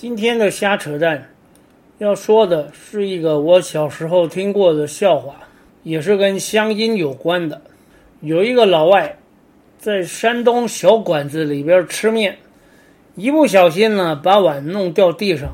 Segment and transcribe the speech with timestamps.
[0.00, 1.28] 今天的瞎扯淡
[1.98, 5.48] 要说的是一个我小时候听过的笑话，
[5.82, 7.60] 也是跟乡音有关的。
[8.20, 9.18] 有一个老外
[9.76, 12.38] 在山东小馆子里边吃面，
[13.16, 15.50] 一不小心呢，把碗弄掉地上，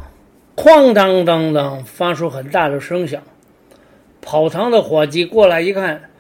[0.55, 3.23] 哐当当当，发出很大的声响。
[4.21, 6.11] 跑堂的伙计过来一看，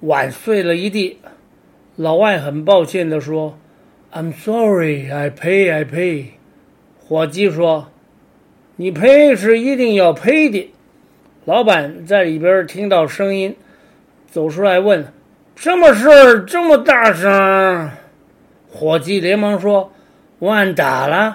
[0.00, 1.16] 碗碎了一地。
[1.96, 3.58] 老外很抱歉地说
[4.12, 6.26] ：“I'm sorry, I pay, I pay。”
[7.12, 7.88] 伙计说
[8.76, 10.72] ：“你赔是一定要赔的。”
[11.44, 13.54] 老板在里边听到声音，
[14.30, 15.12] 走出来问
[15.54, 17.90] ：“什么事儿这么大声？”
[18.72, 19.92] 伙计连忙说
[20.40, 21.34] ：“One dollar。”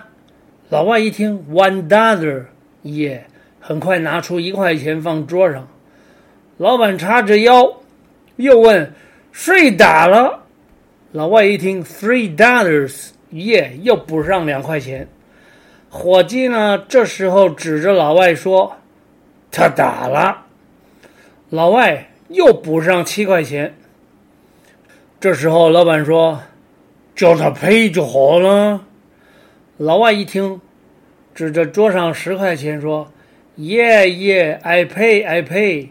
[0.70, 2.46] 老外一听 “One dollar”，
[2.82, 3.28] 耶，
[3.60, 5.68] 很快拿出一块钱放桌上。
[6.58, 7.72] 老板叉着腰，
[8.38, 8.92] 又问
[9.32, 10.44] ：“谁打了？”
[11.14, 15.08] 老外一听 “three dollars”，耶，又补上两块钱。
[15.90, 18.78] 伙计呢，这时候指着老外说
[19.52, 20.46] ：“他打了。”
[21.50, 23.74] 老外又补上七块钱。
[25.20, 26.42] 这时候老板说
[27.16, 28.86] ：“叫他赔就好了。”
[29.78, 30.60] 老外一听，
[31.34, 33.12] 指着桌上十块钱说
[33.58, 35.90] ：“Yeah, yeah, I pay, I pay。”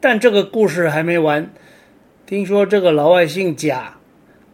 [0.00, 1.50] 但这个故事还没完。
[2.26, 3.94] 听说这个老外姓贾。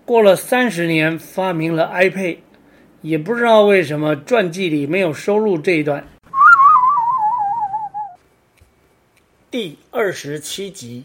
[0.04, 2.38] 过了三十年，发明了 iPad
[3.02, 6.06] 也不知道为什么传记里没有收录这一段。
[9.50, 11.04] 第二十七集，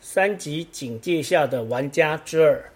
[0.00, 2.72] 三级警戒下的玩家之二。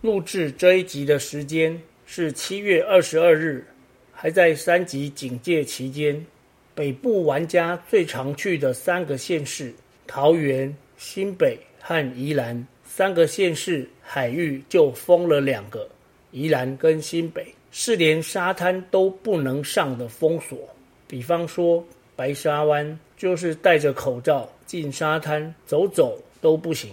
[0.00, 3.64] 录制这一集的时间是七月二十二日，
[4.12, 6.26] 还在三级警戒期间。
[6.74, 9.72] 北部玩家最常去的三个县市：
[10.06, 12.66] 桃园、新北和宜兰。
[12.84, 15.88] 三个县市海域就封了两个，
[16.32, 20.58] 宜兰跟新北，是连沙滩都不能上的封锁。
[21.06, 26.92] 比方说白沙湾，就是戴着口罩进沙滩走走都不行。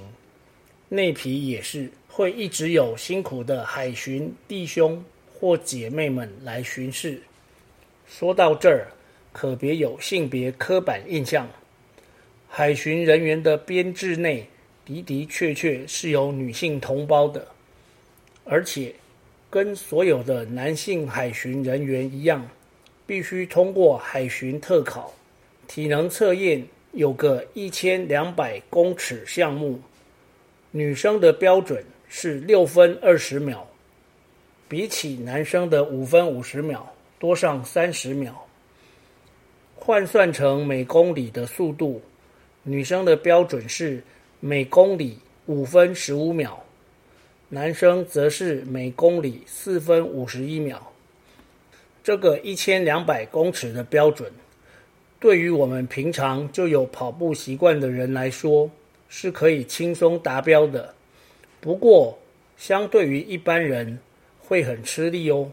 [0.89, 7.21] 内皮也是，会一直有辛苦的海巡弟兄或姐妹们来巡视。
[8.07, 8.87] 说到这儿，
[9.33, 11.47] 可别有性别刻板印象，
[12.47, 14.47] 海巡人员的编制内。
[14.85, 17.45] 的的确确是有女性同胞的，
[18.45, 18.95] 而且
[19.50, 22.47] 跟所有的男性海巡人员一样，
[23.06, 25.13] 必须通过海巡特考，
[25.68, 29.80] 体能测验有个一千两百公尺项目，
[30.72, 33.66] 女生的标准是六分二十秒，
[34.68, 38.47] 比起男生的五分五十秒多上三十秒，
[39.75, 42.02] 换算成每公里的速度，
[42.64, 44.03] 女生的标准是。
[44.40, 46.64] 每公里五分十五秒，
[47.50, 50.91] 男生则是每公里四分五十一秒。
[52.03, 54.30] 这个一千两百公尺的标准，
[55.18, 58.69] 对于我们平常就有跑步习惯的人来说，
[59.08, 60.94] 是可以轻松达标的。
[61.62, 62.19] 不过，
[62.58, 63.97] 相对于一般人，
[64.41, 65.50] 会很吃力哦。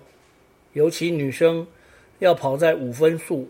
[0.73, 1.65] 尤其女生
[2.19, 3.49] 要跑在五分速，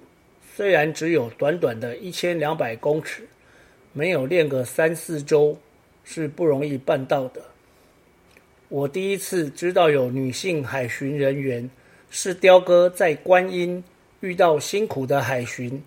[0.55, 3.26] 虽然只有短短的一千两百公尺。
[3.94, 5.56] 没有练个三四周
[6.03, 7.41] 是不容易办到的。
[8.74, 11.70] 我第一次知道有女性海巡人员，
[12.10, 13.84] 是雕哥在观音
[14.18, 15.80] 遇到辛苦的海巡，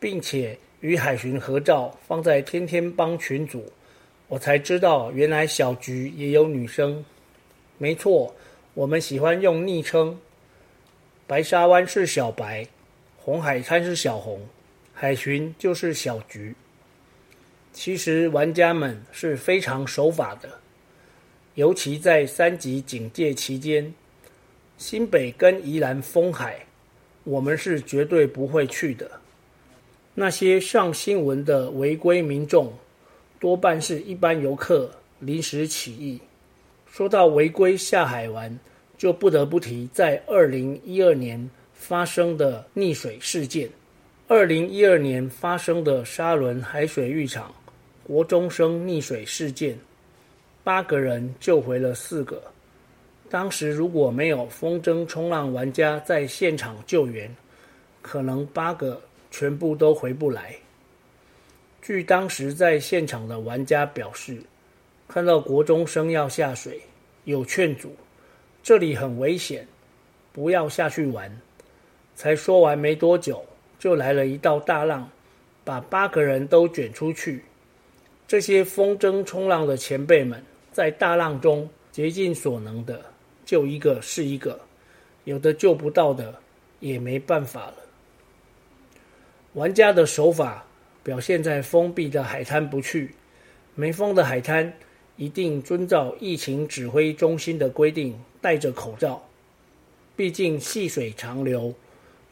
[0.00, 3.72] 并且与海巡合照放在天天帮群组，
[4.26, 7.04] 我才知道原来小菊也有女生。
[7.78, 8.34] 没错，
[8.74, 10.18] 我们喜欢用昵称，
[11.28, 12.66] 白沙湾是小白，
[13.16, 14.40] 红海滩是小红，
[14.92, 16.52] 海巡就是小菊。
[17.72, 20.48] 其实玩家们是非常守法的，
[21.54, 23.94] 尤其在三级警戒期间，
[24.76, 26.66] 新北跟宜兰封海，
[27.22, 29.08] 我们是绝对不会去的。
[30.14, 32.72] 那些上新闻的违规民众，
[33.38, 34.90] 多半是一般游客
[35.20, 36.20] 临时起意。
[36.90, 38.58] 说到违规下海玩，
[38.98, 43.68] 就不得不提在二零一二年发生的溺水事件。
[44.26, 47.54] 二零一二年发生的沙仑海水浴场。
[48.02, 49.78] 国中生溺水事件，
[50.64, 52.42] 八个人救回了四个，
[53.28, 57.30] 当时如果没有风筝冲浪玩家在现场救援，
[58.00, 58.98] 可能八个
[59.30, 60.56] 全部都回不来。
[61.82, 64.38] 据当时在现场的玩家表示，
[65.06, 66.80] 看到国中生要下水，
[67.24, 67.94] 有劝阻，
[68.62, 69.68] 这里很危险，
[70.32, 71.30] 不要下去玩。
[72.14, 73.44] 才说完没多久，
[73.78, 75.10] 就来了一道大浪，
[75.62, 77.44] 把八个人都卷出去。
[78.26, 80.42] 这些风筝冲浪的前辈们，
[80.74, 83.00] 在大浪中竭尽所能的
[83.46, 84.60] 救一个是一个，
[85.24, 86.34] 有的救不到的
[86.80, 87.76] 也没办法了。
[89.54, 90.66] 玩家的手法。
[91.04, 93.10] 表现在封闭的海滩不去，
[93.74, 94.72] 没风的海滩
[95.18, 99.22] 一定遵照疫情指挥中心的规定戴着口罩。
[100.16, 101.74] 毕竟细水长流，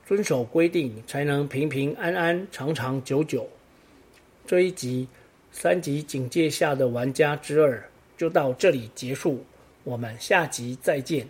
[0.06, 3.46] 遵守规定才能平平安安、长长久久。
[4.46, 5.06] 这一集
[5.50, 7.86] 三级警戒下的玩家之二
[8.22, 9.44] 就到这里结束，
[9.82, 11.26] 我们下集再见。